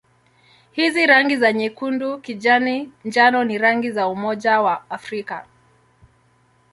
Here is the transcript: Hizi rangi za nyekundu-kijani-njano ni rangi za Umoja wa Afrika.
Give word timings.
Hizi 0.71 1.05
rangi 1.05 1.37
za 1.37 1.53
nyekundu-kijani-njano 1.53 3.43
ni 3.43 3.57
rangi 3.57 3.91
za 3.91 4.07
Umoja 4.07 4.61
wa 4.61 4.89
Afrika. 4.89 5.45